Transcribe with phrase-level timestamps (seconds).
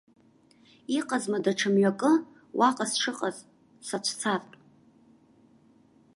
[0.97, 2.11] Иҟазма даҽа мҩакы,
[2.57, 3.37] уаҟа сшыҟаз
[3.87, 4.55] сацәцартә?